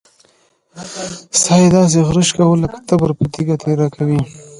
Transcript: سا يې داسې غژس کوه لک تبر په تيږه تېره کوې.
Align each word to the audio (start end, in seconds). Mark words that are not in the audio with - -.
سا 1.41 1.53
يې 1.61 1.67
داسې 1.75 1.97
غژس 2.07 2.29
کوه 2.37 2.55
لک 2.61 2.73
تبر 2.87 3.09
په 3.19 3.23
تيږه 3.33 3.55
تېره 3.63 3.87
کوې. 3.95 4.19